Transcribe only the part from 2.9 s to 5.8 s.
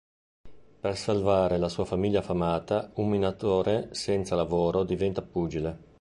un minatore senza lavoro diventa pugile.